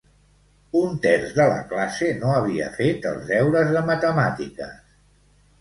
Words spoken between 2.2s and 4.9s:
no havia fet els deures de matemàtiques.